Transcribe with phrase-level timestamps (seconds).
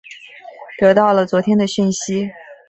[0.79, 2.31] 得到了昨天的讯息